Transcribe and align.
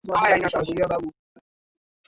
Nawaza 0.03 0.23
yaliyomo 0.29 0.49
kwenye 0.65 0.81
kitabu 0.81 1.05
hiki 1.05 1.17